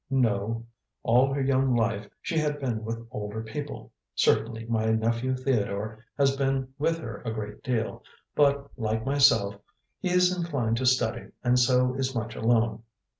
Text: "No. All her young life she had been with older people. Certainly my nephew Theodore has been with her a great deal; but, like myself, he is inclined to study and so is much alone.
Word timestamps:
"No. 0.09 0.65
All 1.03 1.31
her 1.31 1.43
young 1.43 1.75
life 1.75 2.09
she 2.23 2.39
had 2.39 2.59
been 2.59 2.83
with 2.83 3.05
older 3.11 3.43
people. 3.43 3.91
Certainly 4.15 4.65
my 4.65 4.85
nephew 4.87 5.35
Theodore 5.35 6.03
has 6.17 6.35
been 6.35 6.73
with 6.79 6.97
her 6.97 7.21
a 7.23 7.31
great 7.31 7.61
deal; 7.61 8.03
but, 8.33 8.71
like 8.79 9.05
myself, 9.05 9.57
he 9.99 10.09
is 10.09 10.35
inclined 10.35 10.77
to 10.77 10.87
study 10.87 11.27
and 11.43 11.59
so 11.59 11.93
is 11.93 12.15
much 12.15 12.33
alone. 12.35 12.81